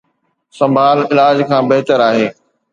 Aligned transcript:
سنڀال 0.57 0.97
علاج 1.11 1.37
کان 1.49 1.63
بهتر 1.71 1.97
آهي 2.09 2.27